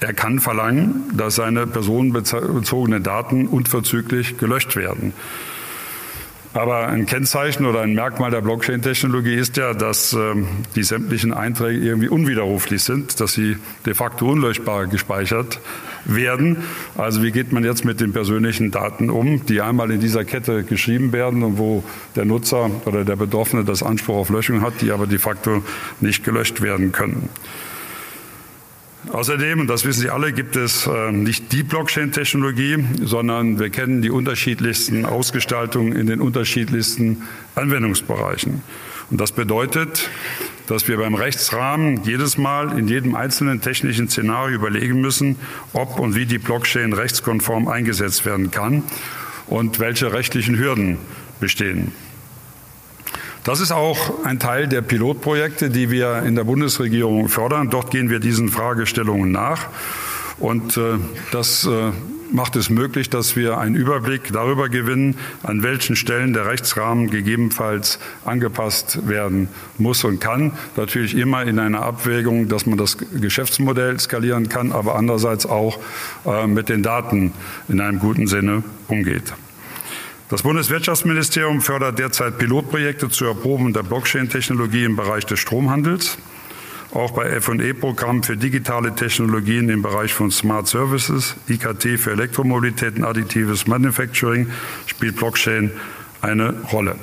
Er 0.00 0.12
kann 0.12 0.38
verlangen, 0.38 1.04
dass 1.14 1.36
seine 1.36 1.66
personenbezogenen 1.66 3.02
Daten 3.02 3.46
unverzüglich 3.46 4.36
gelöscht 4.36 4.76
werden. 4.76 5.14
Aber 6.52 6.88
ein 6.88 7.06
Kennzeichen 7.06 7.64
oder 7.64 7.80
ein 7.80 7.94
Merkmal 7.94 8.30
der 8.30 8.42
Blockchain-Technologie 8.42 9.36
ist 9.36 9.56
ja, 9.56 9.72
dass 9.72 10.12
ähm, 10.12 10.48
die 10.76 10.82
sämtlichen 10.82 11.32
Einträge 11.32 11.78
irgendwie 11.78 12.08
unwiderruflich 12.08 12.82
sind, 12.82 13.20
dass 13.20 13.32
sie 13.32 13.56
de 13.86 13.94
facto 13.94 14.30
unlöschbar 14.30 14.86
gespeichert 14.86 15.60
werden. 16.04 16.58
Also 16.96 17.22
wie 17.22 17.32
geht 17.32 17.52
man 17.52 17.64
jetzt 17.64 17.84
mit 17.84 18.00
den 18.00 18.12
persönlichen 18.12 18.70
Daten 18.70 19.10
um, 19.10 19.44
die 19.46 19.60
einmal 19.60 19.90
in 19.90 20.00
dieser 20.00 20.24
Kette 20.24 20.64
geschrieben 20.64 21.12
werden 21.12 21.42
und 21.42 21.58
wo 21.58 21.84
der 22.16 22.24
Nutzer 22.24 22.70
oder 22.84 23.04
der 23.04 23.16
Betroffene 23.16 23.64
das 23.64 23.82
Anspruch 23.82 24.16
auf 24.16 24.30
Löschung 24.30 24.62
hat, 24.62 24.74
die 24.80 24.90
aber 24.90 25.06
de 25.06 25.18
facto 25.18 25.62
nicht 26.00 26.24
gelöscht 26.24 26.60
werden 26.60 26.92
können. 26.92 27.28
Außerdem, 29.10 29.60
und 29.60 29.66
das 29.66 29.84
wissen 29.84 30.00
Sie 30.00 30.10
alle, 30.10 30.32
gibt 30.32 30.54
es 30.54 30.86
äh, 30.86 31.10
nicht 31.10 31.52
die 31.52 31.64
Blockchain-Technologie, 31.64 32.84
sondern 33.02 33.58
wir 33.58 33.68
kennen 33.68 34.00
die 34.00 34.10
unterschiedlichsten 34.10 35.04
Ausgestaltungen 35.04 35.92
in 35.92 36.06
den 36.06 36.20
unterschiedlichsten 36.20 37.22
Anwendungsbereichen. 37.56 38.62
Und 39.10 39.20
das 39.20 39.32
bedeutet, 39.32 40.08
dass 40.66 40.88
wir 40.88 40.96
beim 40.96 41.14
Rechtsrahmen 41.14 42.04
jedes 42.04 42.38
Mal 42.38 42.78
in 42.78 42.88
jedem 42.88 43.14
einzelnen 43.14 43.60
technischen 43.60 44.08
Szenario 44.08 44.56
überlegen 44.56 45.00
müssen, 45.00 45.36
ob 45.72 45.98
und 45.98 46.14
wie 46.14 46.26
die 46.26 46.38
Blockchain 46.38 46.92
rechtskonform 46.92 47.68
eingesetzt 47.68 48.24
werden 48.24 48.50
kann 48.50 48.82
und 49.46 49.78
welche 49.78 50.12
rechtlichen 50.12 50.58
Hürden 50.58 50.98
bestehen. 51.40 51.92
Das 53.44 53.58
ist 53.58 53.72
auch 53.72 54.24
ein 54.24 54.38
Teil 54.38 54.68
der 54.68 54.82
Pilotprojekte, 54.82 55.68
die 55.68 55.90
wir 55.90 56.22
in 56.22 56.36
der 56.36 56.44
Bundesregierung 56.44 57.28
fördern. 57.28 57.70
Dort 57.70 57.90
gehen 57.90 58.08
wir 58.08 58.20
diesen 58.20 58.48
Fragestellungen 58.48 59.32
nach. 59.32 59.66
Und 60.38 60.76
äh, 60.76 60.98
das 61.30 61.66
äh, 61.66 61.92
macht 62.32 62.56
es 62.56 62.70
möglich, 62.70 63.10
dass 63.10 63.36
wir 63.36 63.58
einen 63.58 63.74
Überblick 63.74 64.32
darüber 64.32 64.68
gewinnen, 64.68 65.16
an 65.42 65.62
welchen 65.62 65.96
Stellen 65.96 66.32
der 66.32 66.46
Rechtsrahmen 66.46 67.10
gegebenenfalls 67.10 67.98
angepasst 68.24 69.06
werden 69.08 69.48
muss 69.78 70.04
und 70.04 70.20
kann. 70.20 70.52
Natürlich 70.76 71.16
immer 71.16 71.42
in 71.44 71.58
einer 71.58 71.82
Abwägung, 71.82 72.48
dass 72.48 72.66
man 72.66 72.78
das 72.78 72.96
Geschäftsmodell 72.98 73.98
skalieren 74.00 74.48
kann, 74.48 74.72
aber 74.72 74.96
andererseits 74.96 75.46
auch 75.46 75.78
äh, 76.26 76.46
mit 76.46 76.68
den 76.68 76.82
Daten 76.82 77.32
in 77.68 77.80
einem 77.80 77.98
guten 77.98 78.26
Sinne 78.26 78.62
umgeht. 78.88 79.34
Das 80.28 80.42
Bundeswirtschaftsministerium 80.42 81.60
fördert 81.60 81.98
derzeit 81.98 82.38
Pilotprojekte 82.38 83.10
zur 83.10 83.28
Erprobung 83.28 83.74
der 83.74 83.82
Blockchain-Technologie 83.82 84.84
im 84.84 84.96
Bereich 84.96 85.26
des 85.26 85.40
Stromhandels. 85.40 86.16
Auch 86.94 87.12
bei 87.12 87.40
FE-Programmen 87.40 88.22
für 88.22 88.36
digitale 88.36 88.94
Technologien 88.94 89.70
im 89.70 89.80
Bereich 89.80 90.12
von 90.12 90.30
Smart 90.30 90.68
Services, 90.68 91.36
IKT 91.48 91.98
für 91.98 92.10
Elektromobilität 92.10 92.96
und 92.96 93.04
additives 93.04 93.66
Manufacturing 93.66 94.48
spielt 94.86 95.16
Blockchain 95.16 95.70
eine 96.20 96.54
Rolle. 96.70 96.96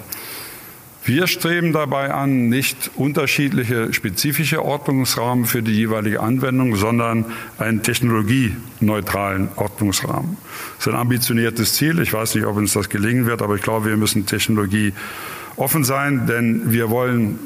Wir 1.04 1.26
streben 1.26 1.74
dabei 1.74 2.14
an, 2.14 2.50
nicht 2.50 2.92
unterschiedliche 2.96 3.92
spezifische 3.92 4.64
Ordnungsrahmen 4.64 5.46
für 5.46 5.64
die 5.64 5.72
jeweilige 5.72 6.20
Anwendung, 6.20 6.76
sondern 6.76 7.26
einen 7.58 7.82
technologieneutralen 7.82 9.50
Ordnungsrahmen. 9.56 10.38
Das 10.78 10.86
ist 10.86 10.94
ein 10.94 11.00
ambitioniertes 11.00 11.74
Ziel. 11.74 12.00
Ich 12.00 12.14
weiß 12.14 12.36
nicht, 12.36 12.46
ob 12.46 12.58
uns 12.58 12.74
das 12.74 12.90
gelingen 12.90 13.26
wird, 13.26 13.42
aber 13.42 13.56
ich 13.56 13.64
glaube, 13.64 13.88
wir 13.88 13.98
müssen 13.98 14.28
Technologie 14.28 14.94
offen 15.56 15.84
sein, 15.84 16.28
denn 16.28 16.72
wir 16.72 16.92
wollen 16.92 17.40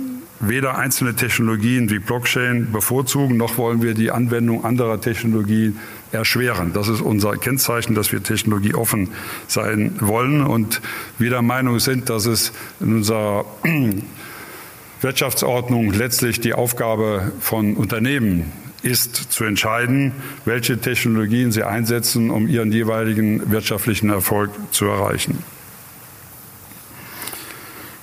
weder 0.47 0.77
einzelne 0.77 1.15
Technologien 1.15 1.89
wie 1.89 1.99
Blockchain 1.99 2.71
bevorzugen, 2.71 3.37
noch 3.37 3.57
wollen 3.57 3.81
wir 3.81 3.93
die 3.93 4.11
Anwendung 4.11 4.65
anderer 4.65 4.99
Technologien 4.99 5.79
erschweren. 6.11 6.73
Das 6.73 6.87
ist 6.87 7.01
unser 7.01 7.37
Kennzeichen, 7.37 7.95
dass 7.95 8.11
wir 8.11 8.21
technologieoffen 8.21 9.09
sein 9.47 9.95
wollen 9.99 10.41
und 10.43 10.81
wir 11.17 11.29
der 11.29 11.41
Meinung 11.41 11.79
sind, 11.79 12.09
dass 12.09 12.25
es 12.25 12.51
in 12.79 12.97
unserer 12.97 13.45
Wirtschaftsordnung 15.01 15.91
letztlich 15.93 16.39
die 16.39 16.53
Aufgabe 16.53 17.31
von 17.39 17.75
Unternehmen 17.75 18.51
ist 18.83 19.15
zu 19.31 19.45
entscheiden, 19.45 20.11
welche 20.45 20.77
Technologien 20.77 21.51
sie 21.51 21.63
einsetzen, 21.63 22.29
um 22.29 22.47
ihren 22.47 22.71
jeweiligen 22.71 23.49
wirtschaftlichen 23.51 24.09
Erfolg 24.09 24.51
zu 24.71 24.85
erreichen. 24.85 25.39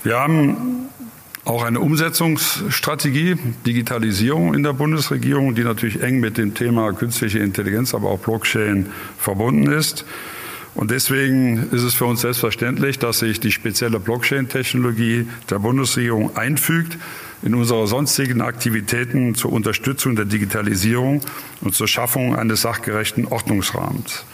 Wir 0.02 0.18
haben 0.18 0.79
auch 1.50 1.64
eine 1.64 1.80
Umsetzungsstrategie, 1.80 3.36
Digitalisierung 3.66 4.54
in 4.54 4.62
der 4.62 4.72
Bundesregierung, 4.72 5.54
die 5.54 5.64
natürlich 5.64 6.00
eng 6.00 6.20
mit 6.20 6.38
dem 6.38 6.54
Thema 6.54 6.92
künstliche 6.92 7.40
Intelligenz, 7.40 7.92
aber 7.92 8.08
auch 8.10 8.20
Blockchain 8.20 8.86
verbunden 9.18 9.70
ist. 9.70 10.04
Und 10.76 10.92
deswegen 10.92 11.68
ist 11.72 11.82
es 11.82 11.94
für 11.94 12.04
uns 12.04 12.20
selbstverständlich, 12.20 13.00
dass 13.00 13.18
sich 13.18 13.40
die 13.40 13.50
spezielle 13.50 13.98
Blockchain-Technologie 13.98 15.26
der 15.50 15.58
Bundesregierung 15.58 16.36
einfügt 16.36 16.96
in 17.42 17.56
unsere 17.56 17.88
sonstigen 17.88 18.40
Aktivitäten 18.40 19.34
zur 19.34 19.52
Unterstützung 19.52 20.14
der 20.14 20.26
Digitalisierung 20.26 21.20
und 21.62 21.74
zur 21.74 21.88
Schaffung 21.88 22.36
eines 22.36 22.62
sachgerechten 22.62 23.26
Ordnungsrahmens. 23.26 24.24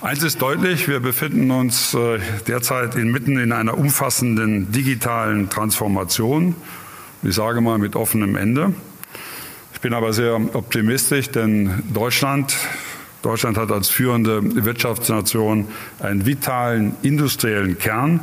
Eins 0.00 0.22
ist 0.22 0.40
deutlich, 0.40 0.86
wir 0.86 1.00
befinden 1.00 1.50
uns 1.50 1.92
äh, 1.92 2.20
derzeit 2.46 2.94
inmitten 2.94 3.36
in 3.36 3.50
einer 3.50 3.76
umfassenden 3.76 4.70
digitalen 4.70 5.50
Transformation. 5.50 6.54
Ich 7.24 7.34
sage 7.34 7.60
mal 7.60 7.78
mit 7.78 7.96
offenem 7.96 8.36
Ende. 8.36 8.74
Ich 9.74 9.80
bin 9.80 9.94
aber 9.94 10.12
sehr 10.12 10.36
optimistisch, 10.54 11.30
denn 11.32 11.82
Deutschland, 11.92 12.56
Deutschland 13.22 13.58
hat 13.58 13.72
als 13.72 13.88
führende 13.88 14.64
Wirtschaftsnation 14.64 15.66
einen 15.98 16.26
vitalen 16.26 16.94
industriellen 17.02 17.76
Kern. 17.76 18.20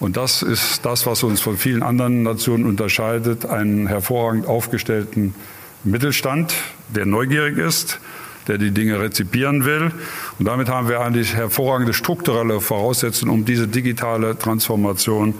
Und 0.00 0.16
das 0.16 0.42
ist 0.42 0.84
das, 0.84 1.06
was 1.06 1.22
uns 1.22 1.40
von 1.40 1.56
vielen 1.56 1.84
anderen 1.84 2.24
Nationen 2.24 2.66
unterscheidet, 2.66 3.46
einen 3.46 3.86
hervorragend 3.86 4.46
aufgestellten 4.48 5.36
Mittelstand, 5.84 6.54
der 6.88 7.06
neugierig 7.06 7.56
ist, 7.56 8.00
der 8.48 8.58
die 8.58 8.70
Dinge 8.70 9.00
rezipieren 9.00 9.64
will. 9.64 9.92
Und 10.38 10.46
damit 10.46 10.68
haben 10.68 10.88
wir 10.88 11.00
eigentlich 11.00 11.34
hervorragende 11.34 11.94
strukturelle 11.94 12.60
Voraussetzungen, 12.60 13.32
um 13.32 13.44
diese 13.44 13.68
digitale 13.68 14.38
Transformation 14.38 15.34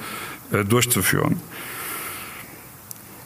äh, 0.53 0.65
durchzuführen. 0.65 1.41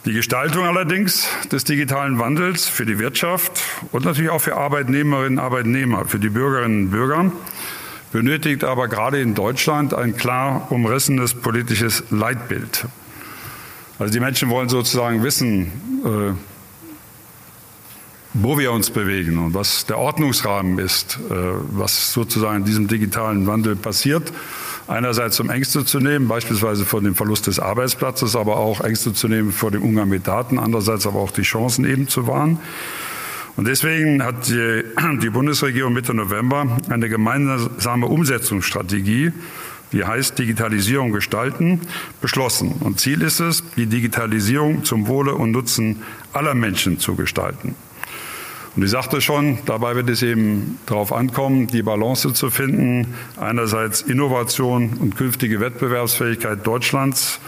Die 0.05 0.13
Gestaltung 0.15 0.65
allerdings 0.65 1.29
des 1.53 1.65
digitalen 1.65 2.19
Wandels 2.19 2.67
für 2.67 2.87
die 2.87 2.99
Wirtschaft 2.99 3.61
und 3.93 4.05
natürlich 4.05 4.31
auch 4.31 4.41
für 4.41 4.57
Arbeitnehmerinnen 4.57 5.39
und 5.39 5.45
Arbeitnehmer, 5.45 6.07
für 6.07 6.19
die 6.19 6.31
Bürgerinnen 6.31 6.85
und 6.85 6.91
Bürger, 6.91 7.31
benötigt 8.13 8.65
aber 8.65 8.89
gerade 8.89 9.21
in 9.21 9.35
Deutschland 9.35 9.93
ein 9.93 10.17
klar 10.17 10.69
umrissenes 10.71 11.35
politisches 11.35 12.05
Leitbild. 12.11 12.87
Also 13.99 14.13
die 14.13 14.21
Menschen 14.21 14.49
wollen 14.49 14.69
sozusagen 14.69 15.23
wissen, 15.23 15.73
äh, 16.05 16.58
wo 18.43 18.59
wir 18.59 18.73
uns 18.73 18.91
bewegen 18.91 19.39
und 19.39 19.55
was 19.55 19.87
der 19.87 19.99
Ordnungsrahmen 19.99 20.79
ist, 20.79 21.19
äh, 21.31 21.35
was 21.71 22.13
sozusagen 22.13 22.59
in 22.59 22.65
diesem 22.65 22.89
digitalen 22.89 23.47
Wandel 23.47 23.77
passiert. 23.77 24.33
Einerseits 24.87 25.39
um 25.41 25.51
Ängste 25.51 25.85
zu 25.85 26.01
nehmen, 26.01 26.29
beispielsweise 26.29 26.85
vor 26.85 27.03
dem 27.03 27.15
Verlust 27.15 27.47
des 27.47 27.61
Arbeitsplatzes, 27.61 28.37
aber 28.37 28.57
auch 28.57 28.81
Ängste 28.81 29.13
zu 29.13 29.29
nehmen 29.29 29.53
vor 29.53 29.71
dem 29.71 29.83
Umgang 29.83 30.09
mit 30.09 30.27
Daten, 30.27 30.59
andererseits 30.59 31.07
aber 31.07 31.19
auch 31.19 31.31
die 31.31 31.43
Chancen 31.43 31.85
eben 31.85 32.09
zu 32.09 32.27
wahren. 32.27 32.59
Und 33.57 33.67
deswegen 33.67 34.23
hat 34.23 34.49
die, 34.49 34.85
die 35.23 35.31
Bundesregierung 35.31 35.93
Mitte 35.93 36.15
November 36.15 36.79
eine 36.89 37.09
gemeinsame 37.09 38.07
Umsetzungsstrategie 38.07 39.33
die 39.93 40.05
heißt 40.05 40.39
Digitalisierung 40.39 41.13
gestalten, 41.13 41.81
beschlossen. 42.21 42.73
Und 42.81 43.01
Ziel 43.01 43.23
ist 43.23 43.41
es, 43.41 43.65
die 43.77 43.87
Digitalisierung 43.87 44.85
zum 44.85 45.07
Wohle 45.07 45.35
und 45.35 45.53
Nutzen 45.53 46.03
aller 46.33 46.55
Menschen 46.55 46.99
zu 46.99 47.15
gestalten. 47.15 47.75
Und 48.79 48.85
ich 48.85 48.93
sagte 48.93 49.21
schon, 49.21 49.59
dabei 49.67 49.97
wird 49.97 50.09
es 50.09 50.23
eben 50.23 50.79
darauf 50.87 51.13
ankommen, 51.13 51.67
die 51.67 51.83
Balance 51.83 52.33
zu 52.33 52.49
finden, 52.49 53.13
einerseits 53.37 54.03
Innovation 54.03 54.99
und 55.01 55.17
künftige 55.17 55.59
Wettbewerbsfähigkeit 55.59 56.65
Deutschlands 56.65 57.41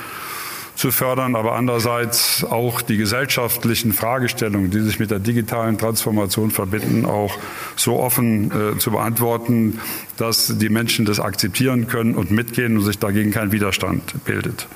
zu 0.74 0.90
fördern, 0.90 1.36
aber 1.36 1.54
andererseits 1.54 2.42
auch 2.42 2.82
die 2.82 2.96
gesellschaftlichen 2.96 3.92
Fragestellungen, 3.92 4.72
die 4.72 4.80
sich 4.80 4.98
mit 4.98 5.12
der 5.12 5.20
digitalen 5.20 5.78
Transformation 5.78 6.50
verbinden, 6.50 7.06
auch 7.06 7.38
so 7.76 8.00
offen 8.00 8.50
äh, 8.50 8.78
zu 8.80 8.90
beantworten, 8.90 9.78
dass 10.16 10.58
die 10.58 10.68
Menschen 10.68 11.04
das 11.04 11.20
akzeptieren 11.20 11.86
können 11.86 12.16
und 12.16 12.32
mitgehen 12.32 12.76
und 12.76 12.82
sich 12.82 12.98
dagegen 12.98 13.30
kein 13.30 13.52
Widerstand 13.52 14.24
bildet. 14.24 14.66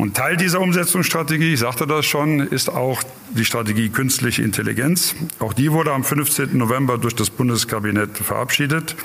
Und 0.00 0.16
Teil 0.16 0.38
dieser 0.38 0.62
Umsetzungsstrategie, 0.62 1.52
ich 1.52 1.60
sagte 1.60 1.86
das 1.86 2.06
schon, 2.06 2.40
ist 2.40 2.70
auch 2.70 3.02
die 3.36 3.44
Strategie 3.44 3.90
künstliche 3.90 4.40
Intelligenz. 4.40 5.14
Auch 5.40 5.52
die 5.52 5.72
wurde 5.72 5.92
am 5.92 6.04
15. 6.04 6.56
November 6.56 6.96
durch 6.96 7.14
das 7.14 7.28
Bundeskabinett 7.28 8.16
verabschiedet. 8.16 8.96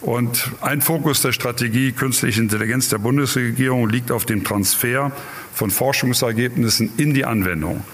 Und 0.00 0.50
ein 0.62 0.80
Fokus 0.80 1.22
der 1.22 1.30
Strategie 1.30 1.92
künstliche 1.92 2.40
Intelligenz 2.40 2.88
der 2.88 2.98
Bundesregierung 2.98 3.88
liegt 3.88 4.10
auf 4.10 4.24
dem 4.24 4.42
Transfer 4.42 5.12
von 5.54 5.70
Forschungsergebnissen 5.70 6.90
in 6.96 7.14
die 7.14 7.24
Anwendung. 7.24 7.84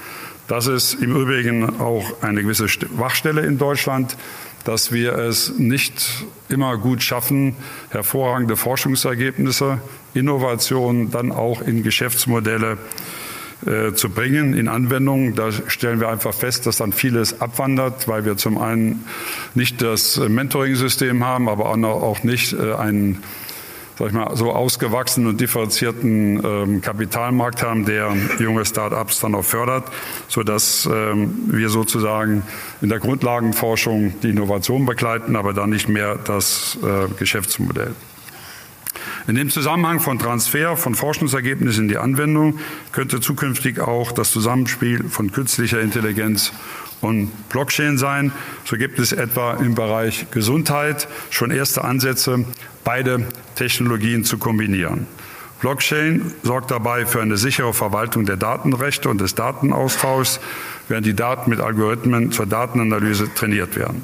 Das 0.49 0.69
ist 0.69 0.95
im 0.95 1.15
Übrigen 1.15 1.81
auch 1.81 2.23
eine 2.23 2.43
gewisse 2.43 2.65
Wachstelle 2.97 3.43
in 3.43 3.59
Deutschland, 3.59 4.17
dass 4.65 4.93
wir 4.93 5.15
es 5.19 5.59
nicht 5.59 6.25
immer 6.49 6.77
gut 6.77 7.03
schaffen, 7.03 7.57
hervorragende 7.91 8.57
Forschungsergebnisse, 8.57 9.81
Innovationen 10.15 11.11
dann 11.11 11.33
auch 11.33 11.63
in 11.63 11.83
Geschäftsmodelle 11.83 12.79
äh, 13.67 13.93
zu 13.95 14.11
bringen 14.11 14.55
in 14.55 14.69
Anwendung. 14.69 15.35
Da 15.35 15.51
stellen 15.53 16.01
wir 16.01 16.09
einfach 16.09 16.35
fest, 16.35 16.67
dass 16.67 16.79
dann 16.79 16.93
vieles 16.93 17.41
abwandert, 17.41 18.09
weil 18.09 18.25
wir 18.25 18.37
zum 18.37 18.59
einen 18.59 19.05
nicht 19.55 19.81
das 19.83 20.19
Mentoring-System 20.19 21.25
haben, 21.25 21.49
aber 21.49 21.67
auch 21.67 22.25
nicht 22.25 22.53
äh, 22.55 22.75
einen 22.75 23.23
sag 24.03 24.09
ich 24.09 24.15
mal, 24.15 24.37
so 24.37 24.51
ausgewachsenen 24.51 25.29
und 25.29 25.41
differenzierten 25.41 26.43
ähm, 26.45 26.81
Kapitalmarkt 26.81 27.63
haben, 27.63 27.85
der 27.85 28.13
junge 28.41 28.65
Start-ups 28.65 29.21
dann 29.21 29.37
auch 29.37 29.45
fördert, 29.45 29.85
sodass 30.27 30.89
ähm, 30.93 31.45
wir 31.47 31.69
sozusagen 31.69 32.43
in 32.81 32.89
der 32.89 32.99
Grundlagenforschung 32.99 34.15
die 34.21 34.31
Innovation 34.31 34.87
begleiten, 34.87 35.37
aber 35.37 35.53
dann 35.53 35.71
nicht 35.71 35.89
mehr 35.89 36.17
das 36.17 36.79
äh, 36.83 37.15
Geschäftsmodell. 37.17 37.95
In 39.29 39.37
dem 39.37 39.51
Zusammenhang 39.51 40.01
von 40.01 40.19
Transfer 40.19 40.77
von 40.77 40.97
Forschungsergebnissen 40.97 41.85
in 41.85 41.89
die 41.89 41.97
Anwendung 41.97 42.59
könnte 42.91 43.21
zukünftig 43.21 43.79
auch 43.79 44.11
das 44.11 44.33
Zusammenspiel 44.33 45.05
von 45.05 45.31
künstlicher 45.31 45.81
Intelligenz 45.81 46.53
und 47.03 47.31
Blockchain 47.51 47.99
sein. 47.99 48.33
So 48.65 48.79
gibt 48.79 48.99
es 48.99 49.13
etwa 49.13 49.55
im 49.55 49.75
Bereich 49.75 50.31
Gesundheit 50.31 51.09
schon 51.31 51.51
erste 51.51 51.85
Ansätze, 51.85 52.47
beide 52.85 53.27
Technologien 53.55 54.25
zu 54.25 54.39
kombinieren. 54.39 55.07
Blockchain 55.61 56.33
sorgt 56.43 56.71
dabei 56.71 57.07
für 57.07 57.21
eine 57.21 57.37
sichere 57.37 57.73
Verwaltung 57.73 58.25
der 58.27 58.37
Datenrechte 58.37 59.09
und 59.09 59.21
des 59.21 59.37
Datenaustauschs, 59.37 60.41
während 60.89 61.07
die 61.07 61.15
Daten 61.15 61.51
mit 61.51 61.61
Algorithmen 61.61 62.33
zur 62.33 62.47
Datenanalyse 62.47 63.33
trainiert 63.33 63.77
werden. 63.77 64.03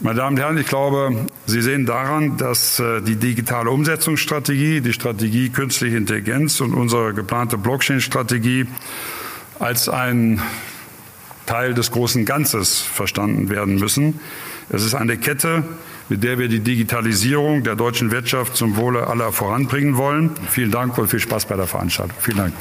Meine 0.00 0.16
Damen 0.16 0.36
und 0.36 0.42
Herren, 0.42 0.58
ich 0.58 0.66
glaube, 0.66 1.26
Sie 1.44 1.60
sehen 1.60 1.84
daran, 1.84 2.38
dass 2.38 2.80
äh, 2.80 3.02
die 3.02 3.16
digitale 3.16 3.70
Umsetzungsstrategie, 3.70 4.80
die 4.80 4.94
Strategie 4.94 5.50
künstliche 5.50 5.96
Intelligenz 5.96 6.60
und 6.62 6.72
unsere 6.72 7.12
geplante 7.12 7.58
Blockchain-Strategie 7.58 8.66
als 9.58 9.90
ein 9.90 10.40
Teil 11.50 11.74
des 11.74 11.90
großen 11.90 12.24
Ganzes 12.24 12.78
verstanden 12.78 13.50
werden 13.50 13.74
müssen. 13.74 14.20
Es 14.68 14.84
ist 14.84 14.94
eine 14.94 15.18
Kette, 15.18 15.64
mit 16.08 16.22
der 16.22 16.38
wir 16.38 16.46
die 16.46 16.60
Digitalisierung 16.60 17.64
der 17.64 17.74
deutschen 17.74 18.12
Wirtschaft 18.12 18.56
zum 18.56 18.76
Wohle 18.76 19.08
aller 19.08 19.32
voranbringen 19.32 19.96
wollen. 19.96 20.30
Vielen 20.48 20.70
Dank 20.70 20.96
und 20.96 21.08
viel 21.08 21.18
Spaß 21.18 21.46
bei 21.46 21.56
der 21.56 21.66
Veranstaltung. 21.66 22.16
Vielen 22.20 22.36
Dank. 22.36 22.54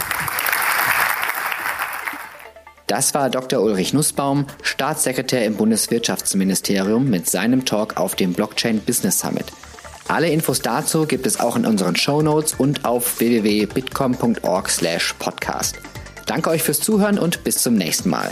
Das 2.87 3.13
war 3.13 3.29
Dr. 3.29 3.61
Ulrich 3.61 3.93
Nussbaum, 3.93 4.47
Staatssekretär 4.63 5.45
im 5.45 5.55
Bundeswirtschaftsministerium 5.55 7.07
mit 7.07 7.29
seinem 7.29 7.65
Talk 7.65 7.97
auf 7.97 8.15
dem 8.15 8.33
Blockchain 8.33 8.79
Business 8.79 9.19
Summit. 9.19 9.45
Alle 10.07 10.31
Infos 10.31 10.61
dazu 10.61 11.05
gibt 11.05 11.27
es 11.27 11.39
auch 11.39 11.55
in 11.55 11.67
unseren 11.67 11.95
Show 11.95 12.23
Notes 12.23 12.55
und 12.57 12.85
auf 12.85 13.19
www.bitcom.org/podcast. 13.19 15.75
Danke 16.25 16.49
euch 16.49 16.63
fürs 16.63 16.79
Zuhören 16.79 17.19
und 17.19 17.43
bis 17.43 17.61
zum 17.61 17.75
nächsten 17.75 18.09
Mal. 18.09 18.31